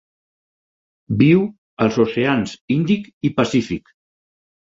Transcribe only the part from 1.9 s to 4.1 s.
oceans Índic i Pacífic.